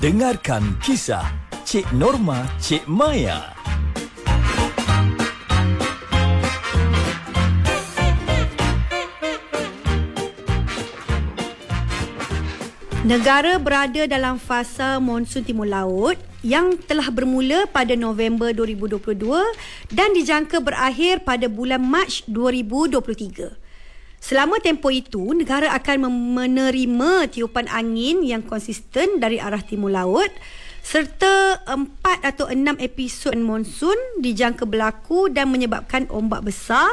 Dengarkan 0.00 0.80
kisah 0.80 1.28
Cik 1.68 1.92
Norma 1.92 2.48
Cik 2.56 2.88
Maya. 2.88 3.52
Negara 13.04 13.60
berada 13.60 14.08
dalam 14.08 14.40
fasa 14.40 14.96
monsun 14.96 15.44
timur 15.44 15.68
laut 15.68 16.16
yang 16.40 16.80
telah 16.80 17.12
bermula 17.12 17.68
pada 17.68 17.92
November 17.92 18.56
2022 18.56 19.20
dan 19.92 20.16
dijangka 20.16 20.64
berakhir 20.64 21.28
pada 21.28 21.44
bulan 21.44 21.84
Mac 21.84 22.24
2023. 22.24 23.69
Selama 24.20 24.60
tempoh 24.60 24.92
itu, 24.92 25.32
negara 25.32 25.72
akan 25.72 26.12
menerima 26.36 27.32
tiupan 27.32 27.66
angin 27.72 28.20
yang 28.20 28.44
konsisten 28.44 29.16
dari 29.16 29.40
arah 29.40 29.64
timur 29.64 29.88
laut 29.88 30.28
serta 30.80 31.60
empat 31.68 32.24
atau 32.24 32.48
enam 32.48 32.76
episod 32.80 33.36
monsun 33.36 33.96
dijangka 34.20 34.64
berlaku 34.64 35.28
dan 35.28 35.52
menyebabkan 35.52 36.08
ombak 36.08 36.44
besar 36.52 36.88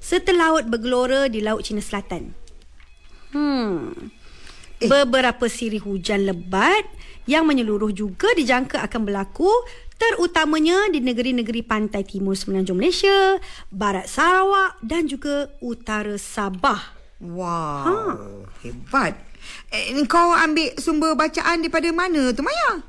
serta 0.00 0.32
laut 0.32 0.68
bergelora 0.68 1.28
di 1.28 1.44
Laut 1.44 1.60
Cina 1.64 1.84
Selatan. 1.84 2.32
Hmm. 3.36 3.92
Eh. 4.80 4.88
Beberapa 4.88 5.44
siri 5.52 5.76
hujan 5.76 6.24
lebat 6.24 6.88
yang 7.28 7.44
menyeluruh 7.44 7.92
juga 7.92 8.32
dijangka 8.32 8.80
akan 8.80 9.00
berlaku 9.04 9.52
terutamanya 10.00 10.88
di 10.88 11.04
negeri-negeri 11.04 11.60
pantai 11.60 12.00
timur 12.00 12.32
semenanjung 12.32 12.80
Malaysia, 12.80 13.36
barat 13.68 14.08
Sarawak 14.08 14.80
dan 14.80 15.04
juga 15.04 15.52
utara 15.60 16.16
Sabah. 16.16 16.96
Wow, 17.20 17.84
ha. 17.84 17.94
hebat. 18.64 19.12
Eh, 19.68 19.92
kau 20.08 20.32
ambil 20.32 20.72
sumber 20.80 21.12
bacaan 21.12 21.60
daripada 21.60 21.92
mana 21.92 22.32
tu 22.32 22.40
Maya? 22.40 22.80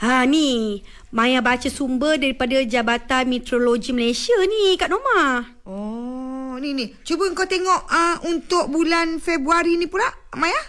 Ha 0.00 0.24
ni, 0.28 0.80
Maya 1.12 1.44
baca 1.44 1.68
sumber 1.68 2.16
daripada 2.20 2.56
Jabatan 2.64 3.28
Meteorologi 3.28 3.92
Malaysia 3.92 4.36
ni 4.44 4.76
Kak 4.76 4.92
Norma. 4.92 5.44
Oh, 5.64 6.56
ni 6.60 6.72
ni. 6.76 6.92
Cuba 7.04 7.28
kau 7.32 7.48
tengok 7.48 7.88
uh, 7.88 8.16
untuk 8.28 8.68
bulan 8.68 9.20
Februari 9.20 9.76
ni 9.76 9.88
pula, 9.88 10.08
Maya. 10.36 10.60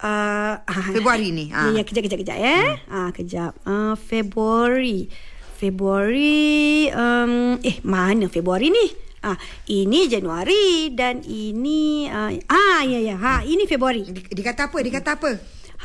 Uh, 0.00 0.56
Februari 0.96 1.28
ni. 1.28 1.52
Ha. 1.52 1.68
Ya, 1.68 1.80
ya, 1.80 1.82
kejap, 1.84 2.02
kejap, 2.08 2.18
kejap. 2.24 2.38
Ya. 2.40 2.56
Hmm. 2.56 2.76
Ah, 2.88 3.10
kejap. 3.12 3.52
Uh, 3.68 3.94
Februari. 4.00 5.12
Februari. 5.60 6.88
Um, 6.88 7.60
eh, 7.60 7.76
mana 7.84 8.32
Februari 8.32 8.72
ni? 8.72 8.86
Ah, 9.20 9.36
ini 9.68 10.08
Januari 10.08 10.96
dan 10.96 11.20
ini 11.28 12.08
uh, 12.08 12.32
ah 12.48 12.80
ya 12.88 12.96
ya 13.04 13.20
ha 13.20 13.44
ini 13.44 13.68
Februari. 13.68 14.08
Di, 14.08 14.24
dikata 14.32 14.72
apa? 14.72 14.80
Dikata 14.80 15.20
apa? 15.20 15.30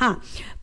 Ha. 0.00 0.16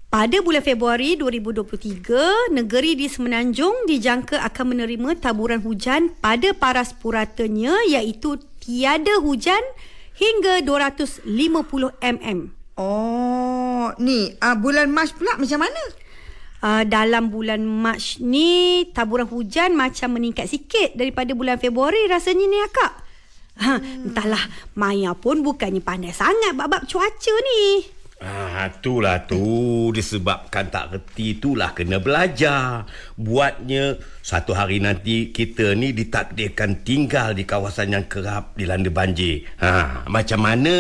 Pada 0.10 0.38
bulan 0.42 0.62
Februari 0.62 1.14
2023, 1.18 2.54
negeri 2.54 2.94
di 2.98 3.10
Semenanjung 3.10 3.90
dijangka 3.90 4.42
akan 4.46 4.78
menerima 4.78 5.18
taburan 5.22 5.62
hujan 5.62 6.14
pada 6.22 6.54
paras 6.54 6.94
puratanya 6.94 7.74
iaitu 7.90 8.38
tiada 8.62 9.22
hujan 9.22 9.62
hingga 10.18 10.62
250 10.66 11.30
mm. 11.98 12.63
Oh, 12.74 13.94
ni 14.02 14.34
uh, 14.42 14.56
bulan 14.58 14.90
Mac 14.90 15.14
pula 15.14 15.38
macam 15.38 15.62
mana? 15.62 15.84
Uh, 16.64 16.84
dalam 16.90 17.30
bulan 17.30 17.62
Mac 17.62 18.18
ni 18.24 18.82
taburan 18.90 19.30
hujan 19.30 19.78
macam 19.78 20.18
meningkat 20.18 20.50
sikit 20.50 20.98
daripada 20.98 21.38
bulan 21.38 21.62
Februari 21.62 22.10
rasanya 22.10 22.46
ni 22.50 22.58
akak. 22.66 22.94
Ha, 23.54 23.78
hmm. 23.78 24.10
entahlah, 24.10 24.42
Maya 24.74 25.14
pun 25.14 25.46
bukannya 25.46 25.86
pandai 25.86 26.10
sangat 26.10 26.58
bab-bab 26.58 26.90
cuaca 26.90 27.34
ni. 27.46 27.86
Ah, 28.24 28.72
itulah 28.72 29.28
tu 29.28 29.92
disebabkan 29.92 30.72
tak 30.72 30.96
reti 30.96 31.38
itulah 31.38 31.76
kena 31.76 32.00
belajar. 32.00 32.88
Buatnya 33.20 34.00
satu 34.24 34.56
hari 34.56 34.80
nanti 34.80 35.30
kita 35.30 35.76
ni 35.76 35.92
ditakdirkan 35.92 36.88
tinggal 36.88 37.36
di 37.36 37.44
kawasan 37.44 37.94
yang 37.94 38.08
kerap 38.08 38.56
dilanda 38.56 38.90
banjir. 38.90 39.46
Ha, 39.60 40.08
macam 40.08 40.40
mana? 40.40 40.76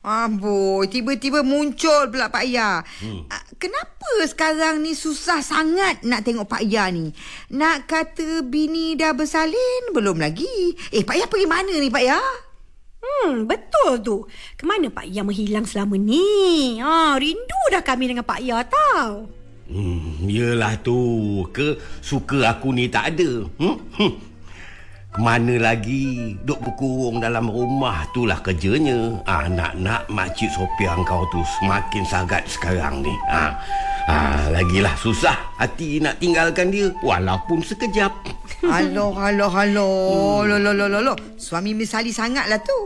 Amboi, 0.00 0.88
tiba-tiba 0.88 1.44
muncul 1.44 2.08
pula 2.08 2.32
Pak 2.32 2.48
Ya. 2.48 2.80
Hmm. 3.04 3.28
Ah, 3.28 3.44
kenapa 3.60 4.24
sekarang 4.24 4.80
ni 4.80 4.96
susah 4.96 5.44
sangat 5.44 6.00
nak 6.08 6.24
tengok 6.24 6.48
Pak 6.48 6.64
Ya 6.64 6.88
ni? 6.88 7.12
Nak 7.52 7.84
kata 7.84 8.40
bini 8.40 8.96
dah 8.96 9.12
bersalin 9.12 9.92
belum 9.92 10.16
lagi? 10.16 10.72
Eh, 10.88 11.04
Pak 11.04 11.16
Ya 11.20 11.28
pergi 11.28 11.44
mana 11.44 11.76
ni 11.76 11.92
Pak 11.92 12.00
Ya? 12.00 12.16
Hmm, 13.00 13.44
betul 13.44 14.00
tu. 14.00 14.16
Kemana 14.56 14.88
Pak 14.88 15.04
Ya 15.04 15.20
menghilang 15.20 15.68
selama 15.68 16.00
ni? 16.00 16.80
Ha, 16.80 17.20
rindu 17.20 17.60
dah 17.68 17.84
kami 17.84 18.08
dengan 18.08 18.24
Pak 18.24 18.40
Ya 18.40 18.64
tau. 18.64 19.28
Hmm, 19.68 20.24
yelah 20.24 20.80
tu. 20.80 21.44
Ke 21.52 21.76
suka 22.00 22.56
aku 22.56 22.72
ni 22.72 22.88
tak 22.88 23.12
ada. 23.12 23.44
Hmm? 23.60 23.76
Hmm. 24.00 24.29
Mana 25.18 25.58
lagi? 25.58 26.38
Duk 26.46 26.62
berkurung 26.62 27.18
dalam 27.18 27.50
rumah 27.50 28.06
Itulah 28.06 28.38
kerjanya. 28.46 29.18
Ah, 29.26 29.50
Nak-nak 29.50 30.06
Makcik 30.06 30.54
Sophia 30.54 30.94
kau 31.02 31.26
tu 31.34 31.42
Semakin 31.58 32.06
sangat 32.06 32.46
sekarang 32.46 33.02
ni. 33.02 33.10
Ah, 33.26 33.58
ah, 34.06 34.46
Lagilah 34.54 34.94
susah 34.94 35.34
Hati 35.58 35.98
nak 35.98 36.22
tinggalkan 36.22 36.70
dia. 36.70 36.94
Walaupun 37.02 37.58
sekejap. 37.58 38.12
Halo, 38.70 39.10
halo, 39.18 39.46
halo. 39.50 39.88
Hmm. 40.44 40.46
Lo, 40.46 40.56
lo, 40.62 40.70
lo, 40.76 40.86
lo, 40.86 41.00
lo. 41.02 41.14
Suami 41.34 41.74
misali 41.74 42.14
sangatlah 42.14 42.62
tu. 42.62 42.78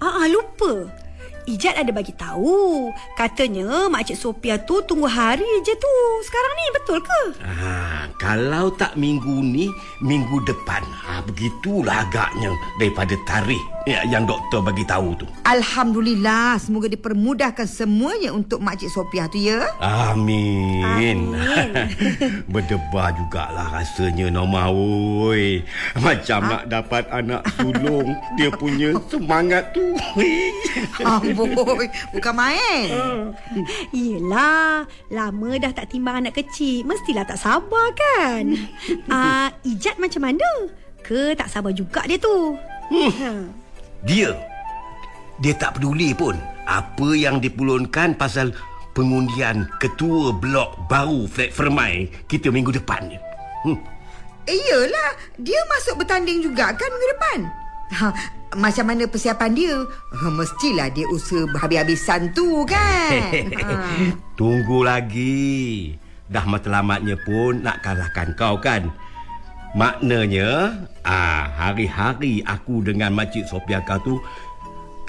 Ah, 0.00 0.24
ah 0.24 0.26
lupa 0.32 1.03
Ijat 1.44 1.76
ada 1.76 1.92
bagi 1.92 2.16
tahu. 2.16 2.88
Katanya 3.20 3.92
Makcik 3.92 4.16
Sophia 4.16 4.56
tu 4.64 4.80
tunggu 4.88 5.04
hari 5.04 5.44
je 5.60 5.76
tu. 5.76 5.94
Sekarang 6.24 6.52
ni 6.56 6.66
betul 6.72 6.98
ke? 7.04 7.20
Ha, 7.44 8.08
kalau 8.16 8.72
tak 8.72 8.96
minggu 8.96 9.44
ni, 9.44 9.68
minggu 10.00 10.40
depan. 10.48 10.80
Ha, 10.80 11.20
begitulah 11.28 12.08
agaknya 12.08 12.48
daripada 12.80 13.12
tarikh 13.28 13.73
ya, 13.84 14.00
yang 14.08 14.24
doktor 14.24 14.64
bagi 14.64 14.84
tahu 14.84 15.16
tu. 15.16 15.26
Alhamdulillah, 15.44 16.56
semoga 16.56 16.88
dipermudahkan 16.88 17.68
semuanya 17.68 18.32
untuk 18.32 18.60
Makcik 18.60 18.88
Sophia 18.88 19.28
tu 19.28 19.40
ya. 19.40 19.68
Amin. 19.80 20.84
Amin. 20.84 21.18
Berdebar 22.52 23.12
jugalah 23.16 23.80
rasanya 23.80 24.32
Norma 24.32 24.72
oi. 24.72 25.60
Macam 26.00 26.40
ha? 26.44 26.50
nak 26.58 26.62
dapat 26.72 27.04
anak 27.12 27.44
sulung 27.56 28.16
dia 28.40 28.48
punya 28.52 28.96
semangat 29.12 29.72
tu. 29.76 29.94
Amboi, 31.04 31.86
bukan 32.16 32.34
main. 32.34 32.86
Yelah, 33.92 34.88
lama 35.12 35.50
dah 35.60 35.72
tak 35.76 35.92
timbang 35.92 36.24
anak 36.24 36.40
kecil. 36.40 36.88
Mestilah 36.88 37.28
tak 37.28 37.40
sabar 37.40 37.92
kan? 37.92 38.44
Ah, 39.10 39.52
uh, 39.52 39.68
Ijat 39.68 40.00
macam 40.00 40.26
mana? 40.26 40.48
Ke 41.04 41.36
tak 41.36 41.52
sabar 41.52 41.70
juga 41.76 42.02
dia 42.08 42.16
tu? 42.16 42.56
Hmm. 42.88 43.10
Ha. 43.20 43.63
Dia 44.04 44.36
dia 45.42 45.52
tak 45.56 45.80
peduli 45.80 46.14
pun 46.14 46.38
apa 46.64 47.08
yang 47.18 47.42
dipulunkan 47.42 48.14
pasal 48.14 48.54
pengundian 48.94 49.66
ketua 49.82 50.30
blok 50.30 50.78
baru 50.86 51.26
Flat 51.26 51.50
Fermai 51.50 52.06
kita 52.30 52.54
minggu 52.54 52.70
depan 52.70 53.10
ni. 53.10 53.18
Hmm. 53.66 53.78
Iyalah, 54.44 55.40
dia 55.40 55.56
masuk 55.72 56.04
bertanding 56.04 56.44
juga 56.44 56.70
kan 56.76 56.88
minggu 56.92 57.08
depan. 57.16 57.38
Ha, 57.94 58.06
macam 58.60 58.84
mana 58.92 59.08
persiapan 59.08 59.50
dia? 59.56 59.74
Ha, 59.88 60.28
mestilah 60.28 60.88
dia 60.92 61.08
usaha 61.08 61.48
habis-habisan 61.56 62.36
tu 62.36 62.62
kan. 62.68 63.40
ha. 63.64 63.74
Tunggu 64.36 64.84
lagi. 64.84 65.96
Dah 66.28 66.44
matlamatnya 66.44 67.16
pun 67.24 67.64
nak 67.64 67.80
kalahkan 67.80 68.36
kau 68.36 68.60
kan. 68.60 68.92
Maknanya, 69.74 70.70
ah 71.02 71.50
hari-hari 71.50 72.38
aku 72.46 72.86
dengan 72.86 73.10
Makcik 73.10 73.50
Sophia 73.50 73.82
kau 73.82 73.98
tu 74.06 74.14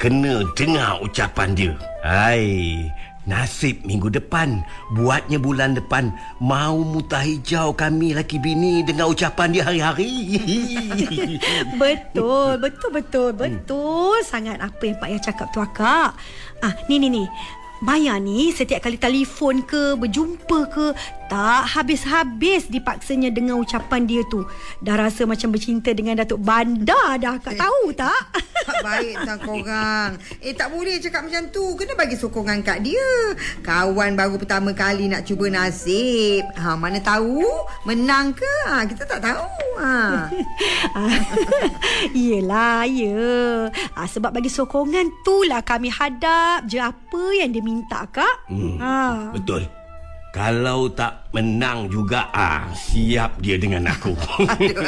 kena 0.02 0.42
dengar 0.58 0.98
ucapan 1.06 1.54
dia. 1.54 1.74
Hai, 2.02 2.90
Nasib 3.26 3.82
minggu 3.90 4.14
depan 4.14 4.62
Buatnya 4.94 5.42
bulan 5.42 5.74
depan 5.74 6.14
Mau 6.38 6.86
mutah 6.86 7.26
hijau 7.26 7.74
kami 7.74 8.14
laki 8.14 8.38
bini 8.38 8.86
Dengan 8.86 9.10
ucapan 9.10 9.50
dia 9.50 9.66
hari-hari 9.66 10.38
Betul 11.82 12.62
Betul 12.62 12.90
betul 12.94 13.30
Betul 13.34 14.22
hmm. 14.22 14.30
sangat 14.30 14.62
apa 14.62 14.82
yang 14.86 14.98
Pak 15.02 15.10
Yah 15.10 15.22
cakap 15.26 15.48
tu 15.50 15.58
akak 15.58 16.14
Ah, 16.62 16.74
Ni 16.86 17.02
ni 17.02 17.10
ni 17.10 17.26
Maya 17.82 18.16
ni 18.16 18.52
setiap 18.52 18.80
kali 18.82 18.96
telefon 18.96 19.60
ke 19.60 20.00
Berjumpa 20.00 20.60
ke 20.70 20.86
Tak 21.26 21.76
habis-habis 21.76 22.70
dipaksanya 22.70 23.34
dengan 23.34 23.58
ucapan 23.58 24.06
dia 24.06 24.22
tu. 24.30 24.46
Dah 24.78 24.94
rasa 24.96 25.26
macam 25.26 25.50
bercinta 25.50 25.90
dengan 25.90 26.22
Datuk 26.22 26.38
Bandar 26.38 27.18
dah 27.18 27.42
Kak. 27.42 27.58
Eh. 27.58 27.60
tahu 27.60 27.84
tak? 27.98 28.22
Tak 28.62 28.78
baik 28.80 29.16
tak 29.26 29.38
korang. 29.50 30.12
Eh 30.38 30.54
tak 30.54 30.70
boleh 30.70 31.02
cakap 31.02 31.26
macam 31.26 31.50
tu. 31.50 31.74
Kena 31.74 31.98
bagi 31.98 32.14
sokongan 32.14 32.62
kat 32.62 32.86
dia. 32.86 33.34
Kawan 33.60 34.14
baru 34.14 34.38
pertama 34.38 34.70
kali 34.72 35.10
nak 35.10 35.26
cuba 35.26 35.50
nasib. 35.50 36.46
Ha, 36.56 36.78
Mana 36.78 37.02
tahu? 37.02 37.42
Menang 37.90 38.30
ke? 38.38 38.54
Ha, 38.70 38.86
Kita 38.86 39.10
tak 39.10 39.26
tahu. 39.26 39.50
Ha. 39.82 40.30
Yelah 42.14 42.86
ya. 42.86 43.34
Ha, 43.98 44.06
Sebab 44.06 44.30
bagi 44.30 44.54
sokongan 44.54 45.10
tu 45.26 45.42
lah 45.42 45.66
kami 45.66 45.90
hadap. 45.90 46.70
Je 46.70 46.78
apa 46.78 47.24
yang 47.34 47.50
dia 47.50 47.65
minta 47.66 48.06
kak 48.14 48.46
hmm, 48.46 48.78
ha. 48.78 49.34
Betul 49.34 49.66
Kalau 50.36 50.92
tak 50.92 51.32
menang 51.32 51.88
juga 51.88 52.28
ah 52.36 52.68
siap 52.76 53.40
dia 53.40 53.56
dengan 53.56 53.88
aku. 53.88 54.12
Aduh, 54.52 54.84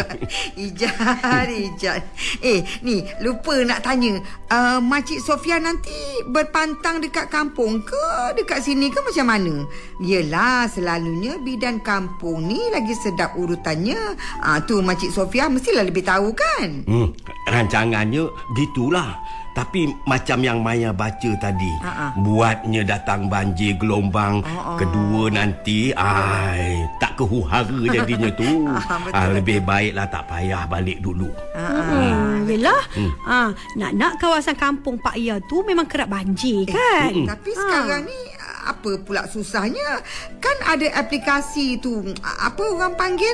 Ijat, 0.59 1.47
Ijat. 1.47 2.03
Eh, 2.43 2.59
ni 2.83 2.99
lupa 3.23 3.55
nak 3.63 3.79
tanya. 3.79 4.19
Uh, 4.51 4.83
Makcik 4.83 5.23
Sofia 5.23 5.55
nanti 5.55 5.95
berpantang 6.27 6.99
dekat 6.99 7.31
kampung 7.31 7.79
ke 7.79 8.03
dekat 8.35 8.59
sini 8.59 8.91
ke 8.91 8.99
macam 8.99 9.23
mana? 9.23 9.63
Yelah, 10.03 10.67
selalunya 10.67 11.39
bidan 11.39 11.79
kampung 11.79 12.43
ni 12.43 12.67
lagi 12.67 12.91
sedap 12.99 13.31
urutannya. 13.39 14.19
Ah 14.43 14.59
tu 14.59 14.83
Makcik 14.83 15.15
Sofia 15.15 15.47
mestilah 15.47 15.87
lebih 15.87 16.03
tahu 16.03 16.35
kan? 16.35 16.83
hmm, 16.83 17.07
rancangannya 17.47 18.27
gitulah. 18.51 19.15
Tapi 19.57 19.89
macam 20.05 20.37
yang 20.39 20.61
Maya 20.61 20.93
baca 20.93 21.31
tadi, 21.35 21.73
Ha-ha. 21.81 22.13
buatnya 22.15 22.85
datang 22.85 23.25
banjir 23.25 23.73
gelombang 23.73 24.45
Ha-ha. 24.45 24.77
kedua 24.77 25.33
nanti, 25.33 25.89
ai 25.91 26.85
tak 27.01 27.17
kehuhara 27.17 27.81
jadinya 27.89 28.29
tu. 28.31 28.45
Betul, 28.69 29.09
ah, 29.11 29.27
lebih 29.27 29.65
baiklah 29.65 30.05
tak 30.05 30.29
payah 30.29 30.69
balik 30.69 31.01
dulu. 31.01 31.33
Hmm, 31.57 32.45
yelah. 32.45 32.81
Ha, 33.25 33.49
nak-nak 33.73 34.21
kawasan 34.21 34.53
kampung 34.53 35.01
Pak 35.01 35.17
Ya 35.17 35.41
tu 35.41 35.65
memang 35.65 35.89
kerap 35.89 36.13
banjir 36.13 36.69
kan? 36.69 37.11
Tapi 37.25 37.49
sekarang 37.51 38.05
ni 38.05 38.19
apa 38.61 38.91
pula 39.01 39.25
susahnya? 39.25 40.05
Kan 40.37 40.57
ada 40.61 41.01
aplikasi 41.01 41.81
tu. 41.81 42.05
Apa 42.21 42.61
orang 42.61 42.93
panggil? 42.93 43.33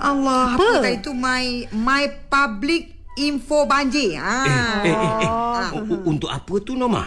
Allah, 0.00 0.56
apa, 0.56 0.58
Apa? 0.58 0.82
tadi 0.82 0.98
tu 0.98 1.12
my 1.12 1.44
my 1.70 2.08
public 2.26 3.01
info 3.16 3.64
banjir. 3.64 4.16
Ha. 4.16 4.36
Eh, 4.82 4.88
eh, 4.88 5.12
eh, 5.20 5.28
eh. 5.28 5.82
U- 5.82 6.04
Untuk 6.06 6.28
apa 6.28 6.54
tu 6.58 6.74
Norma? 6.74 7.04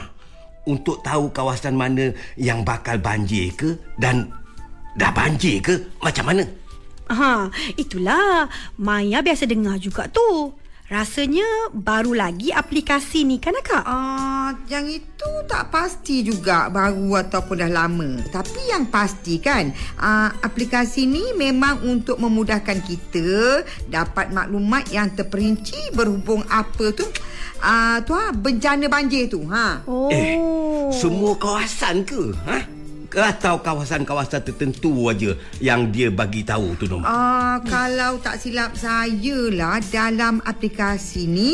Untuk 0.66 1.00
tahu 1.00 1.30
kawasan 1.30 1.78
mana 1.78 2.10
yang 2.36 2.66
bakal 2.66 2.98
banjir 2.98 3.54
ke 3.54 3.70
dan 3.96 4.34
dah 4.96 5.14
banjir 5.14 5.62
ke 5.62 5.74
macam 6.00 6.26
mana? 6.26 6.44
Ha, 7.06 7.54
itulah. 7.76 8.50
Maya 8.76 9.22
biasa 9.22 9.46
dengar 9.46 9.78
juga 9.78 10.10
tu. 10.10 10.50
Rasanya 10.86 11.74
baru 11.74 12.14
lagi 12.14 12.54
aplikasi 12.54 13.26
ni 13.26 13.42
kan 13.42 13.58
akak? 13.58 13.82
Ah, 13.90 14.54
yang 14.70 14.86
itu 14.86 15.32
tak 15.50 15.74
pasti 15.74 16.22
juga 16.22 16.70
baru 16.70 17.26
ataupun 17.26 17.58
dah 17.58 17.74
lama. 17.74 18.22
Tapi 18.30 18.70
yang 18.70 18.86
pasti 18.94 19.42
kan, 19.42 19.74
ah, 19.98 20.30
aplikasi 20.46 21.10
ni 21.10 21.34
memang 21.34 21.82
untuk 21.90 22.22
memudahkan 22.22 22.86
kita 22.86 23.66
dapat 23.90 24.30
maklumat 24.30 24.86
yang 24.94 25.10
terperinci 25.10 25.90
berhubung 25.98 26.46
apa 26.54 26.94
tu 26.94 27.10
ah 27.66 27.98
tu 28.06 28.14
ha, 28.14 28.30
bencana 28.30 28.86
banjir 28.86 29.26
tu 29.26 29.42
ha. 29.50 29.82
Oh. 29.90 30.14
Eh, 30.14 30.38
semua 30.94 31.34
kawasan 31.34 32.06
ke? 32.06 32.30
Ha? 32.46 32.75
Atau 33.14 33.62
kawasan-kawasan 33.62 34.42
tertentu 34.42 35.12
aja 35.12 35.38
yang 35.62 35.94
dia 35.94 36.10
bagi 36.10 36.42
tahu 36.42 36.74
tu 36.80 36.90
Norma? 36.90 37.06
Ah, 37.06 37.58
kalau 37.62 38.18
tak 38.18 38.42
silap 38.42 38.74
saya 38.74 39.54
lah 39.54 39.78
dalam 39.92 40.42
aplikasi 40.42 41.30
ni 41.30 41.54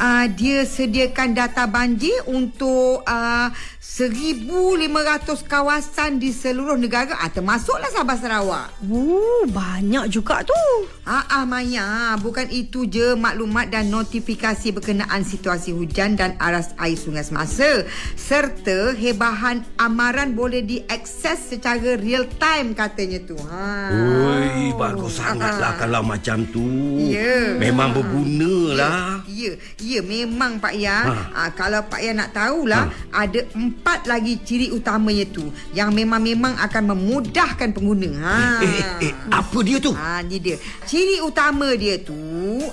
ah, 0.00 0.26
dia 0.26 0.66
sediakan 0.66 1.36
data 1.36 1.70
banjir 1.70 2.26
untuk 2.26 3.06
ah, 3.06 3.54
1500 3.98 5.24
kawasan 5.48 6.22
di 6.22 6.30
seluruh 6.30 6.78
negara 6.78 7.18
ah, 7.18 7.32
termasuklah 7.32 7.90
Sabah 7.90 8.14
Sarawak. 8.14 8.68
Oh, 8.86 9.42
banyak 9.50 10.06
juga 10.12 10.46
tu. 10.46 10.54
Ah, 11.02 11.42
ah 11.42 11.44
Maya, 11.48 12.14
bukan 12.20 12.46
itu 12.52 12.86
je 12.86 13.18
maklumat 13.18 13.72
dan 13.72 13.90
notifikasi 13.90 14.70
berkenaan 14.70 15.26
situasi 15.26 15.74
hujan 15.74 16.14
dan 16.14 16.38
aras 16.38 16.76
air 16.78 16.94
sungai 16.94 17.26
semasa 17.26 17.82
serta 18.14 18.94
hebahan 18.94 19.66
amaran 19.80 20.36
boleh 20.36 20.62
diakses 20.88 21.52
secara 21.52 22.00
real 22.00 22.24
time 22.40 22.72
katanya 22.72 23.20
tu. 23.20 23.36
Ha. 23.36 23.92
Oi, 23.92 24.72
bagus 24.72 25.20
sangatlah 25.20 25.76
kalau 25.76 26.00
macam 26.00 26.48
tu. 26.48 26.64
Ya. 27.12 27.60
Memang 27.60 27.92
berguna 27.92 28.56
lah. 28.72 29.20
Ya, 29.28 29.52
ya 29.76 30.00
memang 30.00 30.56
Pak 30.56 30.72
Ya. 30.80 31.04
Ha. 31.04 31.16
Ha. 31.36 31.42
kalau 31.52 31.84
Pak 31.92 32.00
Ya 32.00 32.16
nak 32.16 32.32
tahulah, 32.32 32.88
ha. 32.88 33.20
ada 33.28 33.44
empat 33.52 34.08
lagi 34.08 34.40
ciri 34.40 34.72
utamanya 34.72 35.28
tu 35.28 35.52
yang 35.76 35.92
memang-memang 35.92 36.56
akan 36.56 36.96
memudahkan 36.96 37.68
pengguna. 37.76 38.10
Ha. 38.24 38.36
Eh, 38.64 38.72
eh, 38.72 38.84
eh, 39.10 39.12
apa 39.28 39.58
dia 39.60 39.76
tu? 39.76 39.92
Ha, 39.92 40.24
ni 40.24 40.40
dia. 40.40 40.56
Ciri 40.88 41.20
utama 41.20 41.68
dia 41.76 42.00
tu, 42.00 42.16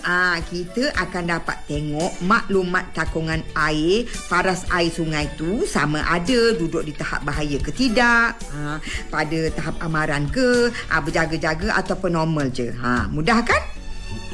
ah 0.08 0.40
ha, 0.40 0.40
kita 0.40 0.96
akan 0.96 1.24
dapat 1.36 1.58
tengok 1.68 2.16
maklumat 2.24 2.96
takungan 2.96 3.44
air, 3.60 4.08
paras 4.32 4.64
air 4.72 4.88
sungai 4.88 5.28
tu 5.36 5.68
sama 5.68 6.00
ada 6.08 6.56
duduk 6.56 6.88
di 6.88 6.96
tahap 6.96 7.28
bahaya 7.28 7.60
ke 7.60 7.76
tidak, 7.76 8.05
ha, 8.32 8.78
pada 9.10 9.40
tahap 9.54 9.76
amaran 9.82 10.30
ke, 10.30 10.70
ha, 10.92 11.02
berjaga-jaga 11.02 11.76
ataupun 11.80 12.14
normal 12.14 12.50
je. 12.54 12.72
Ha, 12.76 13.10
mudah 13.10 13.42
kan? 13.42 13.62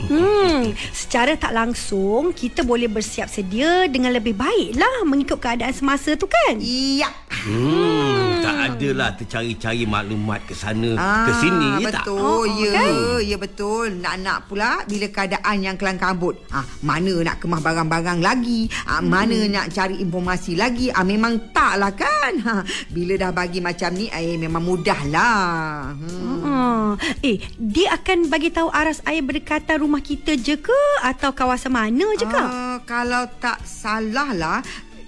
Hmm, 0.02 0.74
secara 0.90 1.38
tak 1.38 1.54
langsung 1.54 2.34
kita 2.34 2.66
boleh 2.66 2.90
bersiap 2.90 3.30
sedia 3.30 3.86
dengan 3.86 4.10
lebih 4.18 4.34
baik 4.34 4.74
lah 4.74 5.06
mengikut 5.06 5.38
keadaan 5.38 5.74
semasa 5.74 6.18
tu 6.18 6.26
kan? 6.26 6.58
Iya. 6.58 7.10
Hmm, 7.46 8.11
tak 8.52 8.76
adalah 8.76 9.10
tercari-cari 9.16 9.84
maklumat 9.88 10.44
ke 10.44 10.54
sana 10.54 10.92
ke 11.00 11.32
sini 11.40 11.68
ya 11.80 11.90
tak? 11.90 12.04
betul. 12.04 12.20
Oh, 12.20 12.44
ya, 12.44 12.72
kan? 12.76 12.92
ya 13.24 13.38
betul. 13.40 13.86
Nak-nak 14.04 14.40
pula 14.52 14.84
bila 14.86 15.08
keadaan 15.08 15.58
yang 15.64 15.76
kelang 15.80 16.00
kabut. 16.00 16.36
Ah, 16.52 16.68
mana 16.84 17.14
nak 17.24 17.40
kemah 17.40 17.62
barang-barang 17.64 18.20
lagi? 18.20 18.68
Ah, 18.84 19.00
mana 19.00 19.48
nak 19.48 19.72
cari 19.72 20.04
informasi 20.04 20.60
lagi? 20.60 20.92
Ah, 20.92 21.08
memang 21.08 21.56
tak 21.56 21.80
lah 21.80 21.92
kan? 21.96 22.34
Ha, 22.42 22.54
bila 22.92 23.16
dah 23.16 23.32
bagi 23.32 23.64
macam 23.64 23.96
ni, 23.96 24.12
eh 24.12 24.36
memang 24.36 24.64
mudah 24.64 25.02
lah. 25.08 25.96
Hmm. 25.96 26.40
Hmm. 26.42 26.90
Eh, 27.24 27.40
dia 27.56 27.96
akan 27.96 28.28
bagi 28.28 28.52
tahu 28.52 28.68
aras 28.68 29.00
air 29.08 29.24
berdekatan 29.24 29.80
rumah 29.80 30.04
kita 30.04 30.36
je 30.36 30.60
ke 30.60 30.82
atau 31.06 31.32
kawasan 31.32 31.72
mana 31.72 32.08
je 32.20 32.26
kak? 32.28 32.48
Ah, 32.52 32.78
kalau 32.84 33.24
tak 33.40 33.64
salah 33.64 34.36
lah, 34.36 34.60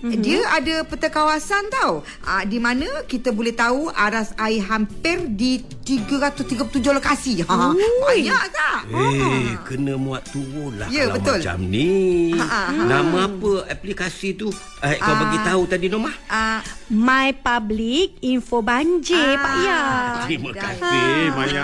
Mm-hmm. 0.03 0.19
Dia 0.19 0.39
ada 0.51 0.75
peta 0.83 1.07
kawasan 1.07 1.71
tau 1.71 2.03
ah, 2.21 2.43
Di 2.43 2.59
mana 2.59 2.83
kita 3.03 3.31
boleh 3.31 3.55
tahu 3.55 3.87
Aras 3.87 4.35
air 4.35 4.59
hampir 4.61 5.31
di 5.31 5.63
337 5.63 6.59
lokasi 6.91 7.39
ha, 7.41 7.71
Ui. 7.71 8.19
Banyak 8.19 8.43
tak? 8.51 8.79
Eh, 8.85 9.55
kena 9.63 9.95
muat 9.95 10.27
turun 10.27 10.75
lah 10.75 10.87
Ya, 10.87 11.07
kalau 11.07 11.15
betul. 11.17 11.39
macam 11.39 11.57
ni. 11.61 11.91
Ha, 12.33 12.43
ha, 12.43 12.61
ha. 12.65 12.83
Nama 12.83 13.19
apa 13.25 13.51
aplikasi 13.69 14.35
tu? 14.35 14.51
Eh, 14.81 14.95
kau 14.97 15.07
Ah. 15.07 15.19
bagi 15.21 15.39
tahu 15.41 15.61
tadi 15.65 15.85
Norma? 15.87 16.11
Ah, 16.25 16.59
My 16.89 17.31
Public 17.33 18.19
Info 18.21 18.59
Banjir, 18.59 19.15
Ah. 19.15 19.39
Pak 19.39 19.53
Ya. 19.61 19.81
Terima 20.25 20.49
dah. 20.49 20.59
kasih 20.61 21.11
Maya. 21.31 21.63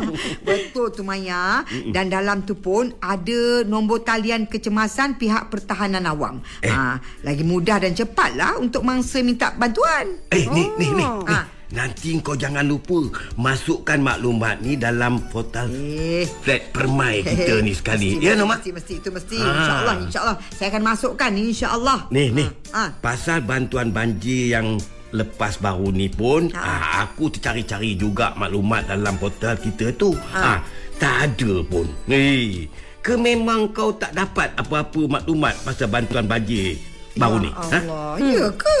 Betul 0.46 0.86
tu 0.90 1.02
Maya 1.02 1.62
Dan 1.86 2.06
dalam 2.06 2.42
tu 2.42 2.54
pun 2.54 2.94
Ada 2.96 3.62
nombor 3.64 4.02
talian 4.02 4.44
kecemasan 4.44 5.14
Pihak 5.16 5.48
pertahanan 5.48 6.04
awam 6.04 6.38
Eh. 6.60 6.70
ha, 6.70 6.98
Lagi 7.22 7.42
mudah 7.42 7.79
dan 7.80 7.92
cepat 7.92 8.36
lah 8.36 8.54
Untuk 8.56 8.84
mangsa 8.84 9.18
minta 9.20 9.50
bantuan 9.52 10.20
Eh, 10.28 10.44
ni, 10.46 10.68
ni, 10.76 10.92
ni. 10.92 11.02
Oh. 11.02 11.24
ni. 11.24 11.32
Ah. 11.32 11.48
Nanti 11.70 12.18
kau 12.18 12.34
jangan 12.34 12.66
lupa 12.66 12.98
masukkan 13.38 13.94
maklumat 13.96 14.58
ni 14.58 14.74
dalam 14.74 15.22
portal 15.30 15.70
Eh 15.70 16.26
flat 16.42 16.66
permai 16.74 17.22
kita 17.22 17.62
ni 17.62 17.70
sekali. 17.70 18.18
Mesti, 18.18 18.26
Ya, 18.26 18.34
Norma? 18.34 18.58
Mesti, 18.58 18.70
mesti, 18.74 18.94
itu 18.98 19.08
mesti 19.08 19.36
Ah. 19.38 19.54
InsyaAllah, 19.54 19.96
insyaAllah 20.02 20.36
Saya 20.50 20.68
akan 20.74 20.82
masukkan, 20.84 21.30
insyaAllah 21.30 21.98
Ni, 22.10 22.34
ni. 22.34 22.46
Ah. 22.74 22.90
Pasal 22.98 23.46
bantuan 23.46 23.94
banjir 23.94 24.50
yang 24.50 24.82
lepas 25.10 25.58
baru 25.58 25.94
ni 25.94 26.10
pun, 26.10 26.50
ah. 26.54 27.06
aku 27.06 27.30
tercari-cari 27.30 27.94
juga 27.94 28.34
maklumat 28.34 28.90
dalam 28.90 29.14
portal 29.14 29.54
kita 29.54 29.94
tu. 29.94 30.10
Ah. 30.34 30.62
tak 30.98 31.32
ada 31.32 31.62
pun. 31.64 31.86
Hei, 32.04 32.66
ke 32.98 33.14
memang 33.14 33.70
kau 33.70 33.94
tak 33.94 34.12
dapat 34.12 34.52
apa-apa 34.54 35.06
maklumat 35.08 35.54
pasal 35.62 35.86
bantuan 35.86 36.26
banjir 36.26 36.76
baru 37.18 37.36
ni? 37.42 37.50
Ya 37.50 37.78
Allah, 37.82 38.14
ya 38.18 38.46
ke? 38.54 38.78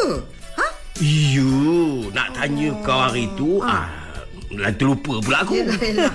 Ha? 0.58 0.66
Iyo, 1.00 1.50
nak 2.14 2.28
tanya 2.36 2.70
kau 2.84 2.98
hari 3.00 3.24
tu, 3.34 3.58
ah, 3.64 3.88
ah 4.58 4.72
terlupa 4.74 5.22
pula 5.22 5.46
aku. 5.46 5.54
Yelah. 5.62 6.10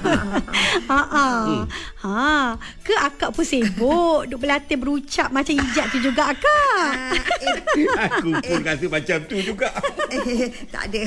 Ha 0.92 1.02
ah. 1.08 1.64
Ha, 2.06 2.60
ke 2.84 2.94
akak 2.94 3.32
pun 3.34 3.48
sibuk 3.48 4.28
duk 4.28 4.44
berlatih 4.44 4.76
berucap 4.76 5.32
macam 5.32 5.56
ijat 5.56 5.90
tu 5.90 6.04
juga 6.04 6.36
akak. 6.36 6.92
Ah, 6.92 7.16
eh, 7.42 7.88
aku 7.96 8.30
pun 8.44 8.60
rasa 8.62 8.86
macam 8.92 9.18
tu 9.26 9.38
juga. 9.40 9.72
eh, 10.12 10.52
tak 10.68 10.92
ada 10.92 11.02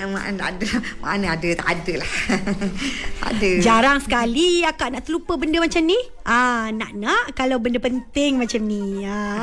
eh, 0.00 0.06
mana 0.06 0.42
ada 0.54 0.68
mana 1.02 1.26
ada 1.34 1.48
tak 1.58 1.68
ada 1.68 1.92
lah 2.00 2.10
ada 3.28 3.50
Jarang 3.60 3.98
sekali 4.00 4.62
akak 4.62 4.94
nak 4.94 5.02
terlupa 5.04 5.34
benda 5.36 5.58
macam 5.58 5.82
ni. 5.82 5.98
Ah, 6.22 6.70
nak-nak 6.70 7.34
kalau 7.34 7.58
benda 7.58 7.82
penting 7.82 8.38
macam 8.38 8.62
ni. 8.62 9.02
Ah. 9.02 9.42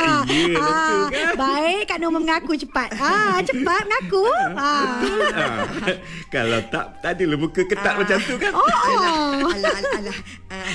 Ya, 0.00 0.16
betul 0.26 0.58
ah, 0.58 1.06
Baik 1.38 1.82
Kak 1.86 1.98
Norma 2.02 2.18
mengaku 2.18 2.58
cepat. 2.58 2.90
Ah, 2.98 3.38
cepat 3.46 3.82
mengaku. 3.86 4.26
Ah. 4.58 4.98
Ah, 6.30 6.39
Kalau 6.40 6.60
tak, 6.72 6.86
tak 7.04 7.10
adalah 7.20 7.36
muka 7.36 7.62
ketat 7.68 7.94
macam 8.00 8.16
tu 8.24 8.34
kan? 8.40 8.52
Oh. 8.56 8.64
Alah, 8.64 9.12
alah, 9.44 9.72
alah, 9.76 9.92
alah. 10.00 10.18
Uh, 10.48 10.72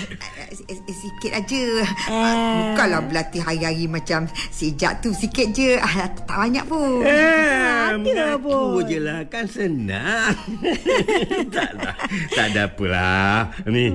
uh, 0.70 0.94
sikit 0.94 1.32
aja. 1.34 1.64
Uh, 2.06 2.34
bukanlah 2.70 3.02
berlatih 3.10 3.42
hari-hari 3.42 3.90
macam 3.90 4.30
sejak 4.54 5.02
tu. 5.02 5.10
Sikit 5.18 5.50
je. 5.58 5.82
Uh, 5.82 6.06
tak 6.30 6.38
banyak 6.38 6.66
pun. 6.70 7.02
Eh, 7.02 7.90
ada 7.90 7.98
mengaku 7.98 8.78
pun. 8.78 8.86
je 8.86 9.00
lah 9.02 9.26
kan 9.26 9.50
senang. 9.50 10.38
tak, 11.56 11.70
tak, 11.82 11.96
tak 12.30 12.46
ada 12.54 12.62
apalah. 12.70 13.50
Ni, 13.66 13.90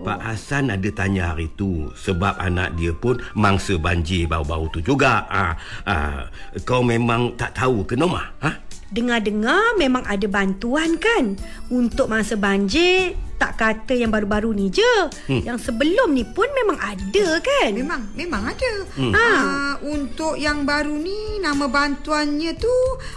Pak 0.00 0.20
Hassan 0.24 0.72
ada 0.72 0.88
tanya 0.90 1.36
hari 1.36 1.52
tu 1.52 1.92
sebab 1.94 2.40
anak 2.40 2.74
dia 2.80 2.96
pun 2.96 3.20
mangsa 3.36 3.76
banjir 3.76 4.24
baru-baru 4.24 4.66
tu 4.72 4.80
juga. 4.80 5.28
Ah, 5.28 5.52
ah, 5.84 6.32
kau 6.64 6.80
memang 6.80 7.36
tak 7.36 7.52
tahu 7.60 7.84
ke 7.84 7.92
Norma? 7.92 8.24
Ha? 8.40 8.63
Dengar-dengar 8.94 9.74
memang 9.74 10.06
ada 10.06 10.22
bantuan 10.30 10.94
kan 11.02 11.34
untuk 11.66 12.06
masa 12.06 12.38
banjir. 12.38 13.18
Tak 13.34 13.58
kata 13.58 13.98
yang 13.98 14.14
baru-baru 14.14 14.54
ni 14.54 14.70
je. 14.70 14.94
Hmm. 15.26 15.42
Yang 15.42 15.66
sebelum 15.66 16.14
ni 16.14 16.22
pun 16.22 16.46
memang 16.54 16.78
ada 16.78 17.42
kan? 17.42 17.74
Memang, 17.74 18.02
memang 18.14 18.42
ada. 18.46 18.72
Hmm. 18.94 19.10
Uh, 19.10 19.74
untuk 19.98 20.38
yang 20.38 20.62
baru 20.62 20.94
ni, 20.94 21.42
nama 21.42 21.66
bantuannya 21.66 22.54
tu 22.54 22.70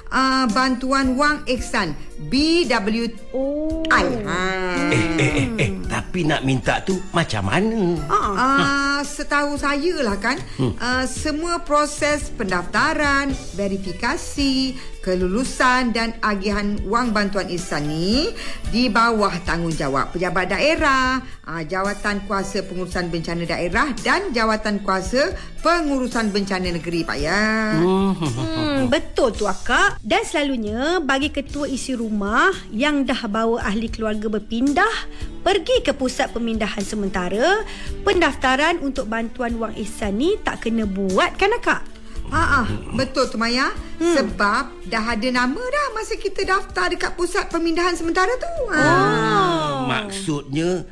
uh, 0.10 0.50
Bantuan 0.50 1.14
Wang 1.14 1.46
Eksan. 1.46 1.94
BW 2.18 3.14
Oh. 3.30 3.86
Ha. 3.94 4.42
Eh, 4.90 5.06
eh, 5.22 5.32
eh, 5.38 5.48
eh, 5.62 5.72
tapi 5.86 6.26
nak 6.26 6.42
minta 6.42 6.82
tu 6.82 6.98
macam 7.14 7.46
mana? 7.46 7.94
Ah. 8.10 8.34
Uh, 8.34 9.02
setahu 9.06 9.54
saya 9.54 10.02
lah 10.02 10.18
kan 10.18 10.42
hmm. 10.58 10.74
uh, 10.82 11.06
Semua 11.06 11.62
proses 11.62 12.34
pendaftaran 12.34 13.30
Verifikasi 13.54 14.74
Kelulusan 15.08 15.96
Dan 15.96 16.20
agihan 16.20 16.76
wang 16.84 17.16
bantuan 17.16 17.48
ihsan 17.56 17.88
ni 17.88 18.36
Di 18.68 18.92
bawah 18.92 19.32
tanggungjawab 19.48 20.12
Pejabat 20.12 20.52
daerah 20.52 21.24
uh, 21.48 21.64
Jawatan 21.64 22.28
Kuasa 22.28 22.68
Pengurusan 22.68 23.08
Bencana 23.08 23.48
Daerah 23.48 23.96
Dan 24.04 24.36
Jawatan 24.36 24.84
Kuasa 24.84 25.32
Pengurusan 25.64 26.36
Bencana 26.36 26.68
Negeri 26.76 27.08
Pak 27.08 27.18
ya 27.24 27.80
Hmm, 27.80 28.90
betul 28.90 29.34
tu 29.34 29.46
akak. 29.46 30.02
Dan 30.02 30.24
selalunya 30.26 31.00
bagi 31.04 31.30
ketua 31.30 31.70
isi 31.70 31.94
rumah 31.94 32.52
yang 32.74 33.06
dah 33.06 33.28
bawa 33.30 33.62
ahli 33.64 33.90
keluarga 33.90 34.28
berpindah 34.28 34.96
pergi 35.42 35.80
ke 35.86 35.96
pusat 35.96 36.34
pemindahan 36.34 36.84
sementara, 36.84 37.64
pendaftaran 38.04 38.84
untuk 38.84 39.08
bantuan 39.08 39.56
wang 39.56 39.74
ihsan 39.80 40.20
ni 40.20 40.36
tak 40.42 40.68
kena 40.68 40.84
buat 40.84 41.36
kan 41.40 41.54
akak? 41.56 41.97
Ha 42.28 42.64
ah, 42.64 42.68
betul 42.92 43.32
tu 43.32 43.40
Maya. 43.40 43.72
Hmm. 43.98 44.14
Sebab 44.14 44.88
dah 44.92 45.06
ada 45.16 45.30
nama 45.32 45.58
dah 45.58 45.88
masa 45.96 46.20
kita 46.20 46.44
daftar 46.44 46.92
dekat 46.92 47.16
pusat 47.16 47.48
pemindahan 47.48 47.96
sementara 47.96 48.30
tu. 48.36 48.54
Ha. 48.72 48.84
Oh. 48.84 49.76
Maksudnya 49.88 50.84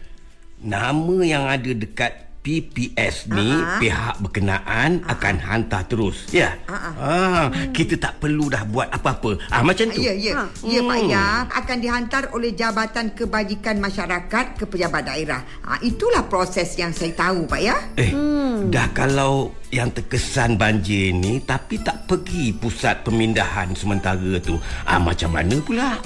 nama 0.64 1.18
yang 1.22 1.44
ada 1.46 1.72
dekat 1.76 2.26
PPS 2.46 3.26
ni 3.28 3.50
Ah. 3.50 3.82
pihak 3.82 4.22
berkenaan 4.22 5.02
akan 5.04 5.36
hantar 5.42 5.82
terus. 5.90 6.30
Ya. 6.30 6.54
Ah, 6.70 6.94
Ah, 6.96 7.46
kita 7.74 7.98
tak 7.98 8.22
perlu 8.22 8.48
dah 8.48 8.62
buat 8.64 8.86
apa-apa. 8.88 9.42
Ah 9.50 9.66
macam 9.66 9.90
tu. 9.90 9.98
Ya, 9.98 10.14
ya. 10.14 10.34
Ha. 10.38 10.44
Ya, 10.62 10.80
Pak 10.80 10.98
Hmm. 11.02 11.10
Ya. 11.10 11.26
Akan 11.50 11.78
dihantar 11.82 12.24
oleh 12.32 12.54
Jabatan 12.54 13.12
Kebajikan 13.12 13.82
Masyarakat 13.82 14.46
ke 14.56 14.64
pejabat 14.64 15.10
daerah. 15.10 15.42
Ha, 15.66 15.82
itulah 15.82 16.22
proses 16.26 16.78
yang 16.78 16.94
saya 16.94 17.12
tahu, 17.12 17.50
Pak 17.50 17.60
Ya. 17.60 17.76
Eh, 17.98 18.14
hmm. 18.14 18.70
dah 18.70 18.94
kalau 18.94 19.50
yang 19.68 19.90
terkesan 19.90 20.56
banjir 20.56 21.10
ni 21.12 21.42
tapi 21.42 21.82
tak 21.82 22.06
pergi 22.06 22.54
pusat 22.54 23.02
pemindahan 23.02 23.74
sementara 23.74 24.38
tu. 24.38 24.56
Ah 24.84 25.02
macam 25.02 25.34
mana 25.34 25.58
pula? 25.58 25.98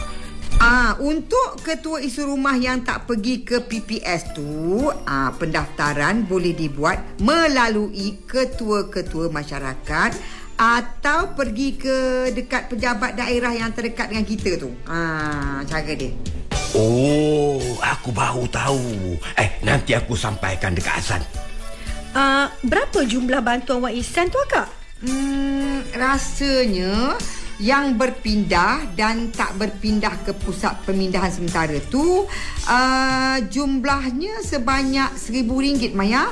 Ah, 0.59 0.91
untuk 0.99 1.63
ketua 1.63 2.03
isu 2.03 2.35
rumah 2.35 2.51
yang 2.59 2.83
tak 2.83 3.07
pergi 3.07 3.47
ke 3.47 3.63
PPS 3.63 4.35
tu, 4.35 4.91
ah, 4.91 5.31
pendaftaran 5.31 6.27
boleh 6.27 6.51
dibuat 6.51 7.15
melalui 7.23 8.19
ketua-ketua 8.27 9.31
masyarakat 9.31 10.11
atau 10.59 11.31
pergi 11.31 11.79
ke 11.79 11.95
dekat 12.35 12.67
pejabat 12.67 13.15
daerah 13.15 13.55
yang 13.55 13.71
terdekat 13.71 14.11
dengan 14.11 14.27
kita 14.27 14.59
tu. 14.59 14.75
Ah, 14.83 15.63
cara 15.63 15.95
dia. 15.95 16.11
Oh, 16.75 17.79
aku 17.79 18.11
baru 18.11 18.43
tahu. 18.51 19.15
Eh, 19.39 19.63
nanti 19.63 19.95
aku 19.95 20.19
sampaikan 20.19 20.75
dekat 20.75 20.99
Hasan. 20.99 21.23
Uh, 22.11 22.51
berapa 22.67 23.07
jumlah 23.07 23.39
bantuan 23.39 23.79
wang 23.79 23.95
ihsan 23.95 24.27
tu 24.27 24.35
akak? 24.51 24.67
Hmm, 24.99 25.87
rasanya 25.95 27.15
yang 27.59 27.99
berpindah 27.99 28.95
dan 28.95 29.35
tak 29.35 29.59
berpindah 29.59 30.23
ke 30.23 30.31
pusat 30.31 30.79
pemindahan 30.87 31.27
sementara 31.27 31.75
tu 31.91 32.23
uh, 32.65 33.37
jumlahnya 33.51 34.39
sebanyak 34.41 35.11
RM1,000 35.19 35.91
Maya. 35.91 36.25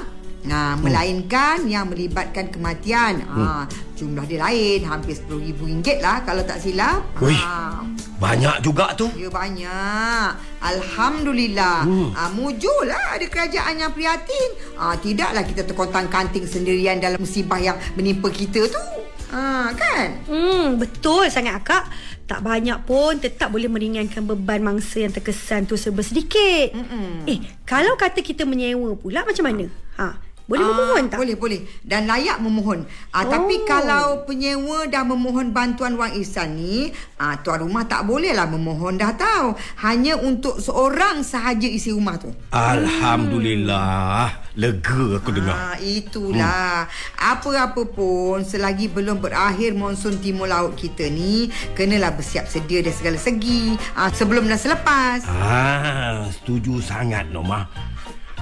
Nah, 0.48 0.80
melainkan 0.80 1.68
yang 1.68 1.92
melibatkan 1.92 2.48
kematian. 2.48 3.20
Hmm. 3.20 3.68
Ha, 3.68 3.68
jumlah 4.00 4.24
dia 4.24 4.40
lain, 4.48 4.80
hampir 4.88 5.20
RM10,000 5.28 6.00
lah 6.00 6.24
kalau 6.24 6.40
tak 6.48 6.64
silap. 6.64 7.04
Ui. 7.20 7.36
Ha, 7.36 7.84
Banyak 8.18 8.64
juga 8.64 8.96
tu. 8.96 9.12
ya 9.20 9.28
banyak. 9.28 10.30
Alhamdulillah. 10.64 11.84
Hmm. 11.84 12.10
Ha, 12.16 12.32
mujurlah 12.32 13.20
ada 13.20 13.26
kerajaan 13.28 13.76
yang 13.76 13.92
prihatin. 13.92 14.50
Ha, 14.80 14.96
tidaklah 14.96 15.44
kita 15.44 15.68
terkontang-kanting 15.68 16.48
sendirian 16.48 16.96
dalam 17.04 17.20
musibah 17.20 17.60
yang 17.60 17.76
menimpa 18.00 18.32
kita 18.32 18.72
tu. 18.72 18.82
Ha, 19.28 19.76
kan? 19.76 20.08
Hmm, 20.28 20.80
betul 20.80 21.28
sangat 21.28 21.60
akak. 21.60 21.84
Tak 22.28 22.44
banyak 22.44 22.84
pun 22.84 23.20
tetap 23.24 23.56
boleh 23.56 23.72
meringankan 23.72 24.28
beban 24.28 24.60
mangsa 24.60 25.00
yang 25.00 25.16
terkesan 25.16 25.64
tu 25.64 25.80
serba 25.80 26.04
sedikit. 26.04 26.76
Mm-mm. 26.76 27.24
Eh, 27.24 27.40
kalau 27.64 27.96
kata 27.96 28.20
kita 28.20 28.44
menyewa 28.44 28.92
pula 29.00 29.24
macam 29.24 29.48
mana? 29.48 29.66
Ha, 29.96 30.27
boleh 30.48 30.64
Ah, 30.64 30.72
memohon 30.72 31.04
tak? 31.12 31.18
Boleh, 31.20 31.36
boleh. 31.36 31.60
Dan 31.84 32.08
layak 32.08 32.40
memohon. 32.40 32.88
Ah, 33.12 33.28
oh. 33.28 33.32
Tapi 33.36 33.68
kalau 33.68 34.24
penyewa 34.24 34.88
dah 34.88 35.04
memohon 35.04 35.52
bantuan 35.52 36.00
wang 36.00 36.16
ihsan 36.24 36.56
ni, 36.56 36.88
ah, 37.20 37.36
tuan 37.44 37.68
rumah 37.68 37.84
tak 37.84 38.08
bolehlah 38.08 38.48
memohon 38.48 38.96
dah 38.96 39.12
tahu. 39.12 39.60
Hanya 39.84 40.16
untuk 40.16 40.64
seorang 40.64 41.20
sahaja 41.28 41.68
isi 41.68 41.92
rumah 41.92 42.16
tu. 42.16 42.32
Alhamdulillah. 42.56 44.48
Lega 44.58 45.22
aku 45.22 45.36
dengar. 45.36 45.54
Ah, 45.54 45.78
itulah. 45.84 46.88
Hmm. 46.88 47.38
Apa-apa 47.38 47.84
pun, 47.92 48.42
selagi 48.42 48.90
belum 48.90 49.20
berakhir 49.20 49.76
monsun 49.78 50.18
timur 50.18 50.48
laut 50.48 50.74
kita 50.74 51.12
ni, 51.12 51.52
kenalah 51.76 52.16
bersiap 52.16 52.48
sedia 52.48 52.82
dari 52.82 52.96
segala 52.96 53.20
segi. 53.20 53.76
Ah, 53.94 54.10
sebelum 54.10 54.48
dan 54.48 54.58
selepas. 54.58 55.28
Ah, 55.28 56.26
setuju 56.32 56.80
sangat 56.82 57.30
Norma. 57.30 57.68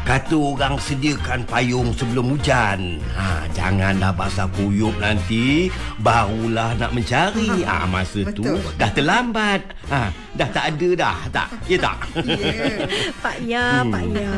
Kata 0.06 0.38
orang 0.38 0.78
sediakan 0.78 1.50
payung 1.50 1.90
sebelum 1.90 2.38
hujan. 2.38 3.02
Ha, 3.18 3.50
janganlah 3.50 4.14
basah 4.14 4.46
kuyup 4.54 4.94
nanti 5.02 5.66
barulah 5.98 6.78
nak 6.78 6.94
mencari. 6.94 7.66
Ah, 7.66 7.90
masa 7.90 8.22
tu 8.30 8.46
Betul. 8.46 8.62
dah 8.78 8.94
terlambat. 8.94 9.66
Ha, 9.90 10.14
dah 10.38 10.50
tak 10.54 10.78
ada 10.78 10.90
dah, 10.94 11.18
tak? 11.34 11.50
Ya 11.66 11.78
tak? 11.82 11.98
Yeah. 12.22 12.86
Pak 13.26 13.38
Ya, 13.42 13.82
hmm. 13.82 13.90
Pak 13.90 14.04
Ya. 14.06 14.30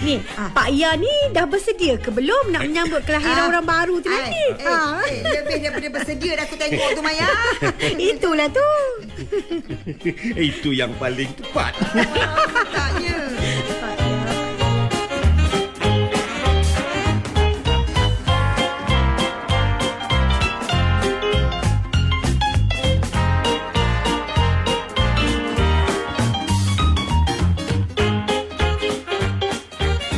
Ni, 0.00 0.14
Pak 0.56 0.68
Ya 0.72 0.90
ni 0.96 1.12
dah 1.30 1.44
bersedia 1.44 2.00
ke 2.00 2.08
belum 2.08 2.48
nak 2.48 2.64
menyambut 2.64 3.04
kelahiran 3.04 3.44
Ah. 3.44 3.48
orang 3.52 3.66
baru 3.68 4.00
tu 4.00 4.08
nanti? 4.08 4.44
Eh, 4.56 4.64
eh, 4.64 5.20
eh, 5.20 5.32
lebih 5.36 5.56
daripada 5.60 5.88
bersedia 5.92 6.32
dah 6.34 6.44
aku 6.48 6.56
tengok 6.56 6.90
tu 6.96 7.02
Maya. 7.04 7.28
Itulah 8.08 8.48
tu. 8.48 8.68
Itu 10.48 10.72
yang 10.72 10.96
paling 10.96 11.28
tepat. 11.36 11.76
Taknya. 12.72 13.29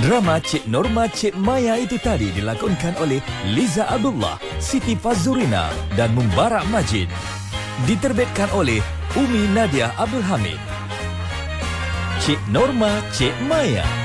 Drama 0.03 0.43
Cik 0.43 0.67
Norma 0.67 1.07
Cik 1.07 1.39
Maya 1.39 1.79
itu 1.79 1.95
tadi 1.95 2.35
dilakonkan 2.35 2.99
oleh 2.99 3.23
Liza 3.55 3.87
Abdullah, 3.87 4.35
Siti 4.59 4.99
Fazurina 4.99 5.71
dan 5.95 6.11
Mubarak 6.19 6.67
Majid. 6.75 7.07
Diterbitkan 7.87 8.51
oleh 8.51 8.83
Umi 9.15 9.47
Nadia 9.55 9.95
Abdul 9.95 10.27
Hamid. 10.27 10.59
Cik 12.19 12.43
Norma 12.51 12.99
Cik 13.15 13.31
Maya. 13.47 14.02